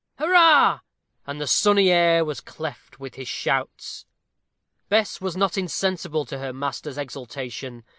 [0.17, 0.79] hurrah!"
[1.27, 4.07] And the sunny air was cleft with his shouts.
[4.89, 7.83] Bess was not insensible to her master's exultation.